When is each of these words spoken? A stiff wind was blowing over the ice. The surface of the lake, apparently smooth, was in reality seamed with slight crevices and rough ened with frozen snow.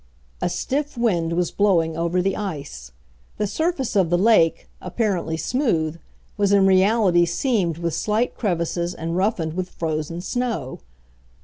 A 0.41 0.49
stiff 0.49 0.97
wind 0.97 1.33
was 1.33 1.51
blowing 1.51 1.95
over 1.95 2.23
the 2.23 2.35
ice. 2.35 2.91
The 3.37 3.45
surface 3.45 3.95
of 3.95 4.09
the 4.09 4.17
lake, 4.17 4.67
apparently 4.81 5.37
smooth, 5.37 5.99
was 6.37 6.51
in 6.51 6.65
reality 6.65 7.23
seamed 7.27 7.77
with 7.77 7.93
slight 7.93 8.35
crevices 8.35 8.95
and 8.95 9.15
rough 9.15 9.37
ened 9.37 9.53
with 9.53 9.69
frozen 9.69 10.19
snow. 10.21 10.79